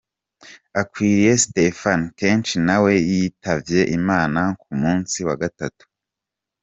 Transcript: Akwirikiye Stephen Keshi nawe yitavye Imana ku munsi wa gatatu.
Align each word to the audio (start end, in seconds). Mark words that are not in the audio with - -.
Akwirikiye 0.81 1.31
Stephen 1.45 2.01
Keshi 2.17 2.57
nawe 2.67 2.91
yitavye 3.11 3.79
Imana 3.97 4.41
ku 4.61 4.69
munsi 4.81 5.17
wa 5.27 5.35
gatatu. 5.41 5.83